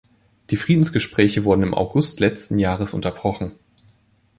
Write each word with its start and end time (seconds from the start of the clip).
Die 0.49 0.57
Friedensgespräche 0.57 1.43
wurden 1.43 1.61
im 1.61 1.73
August 1.75 2.19
letzten 2.21 2.57
Jahres 2.57 2.95
unterbrochen. 2.95 3.51